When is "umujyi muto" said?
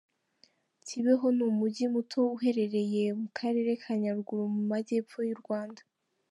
1.49-2.19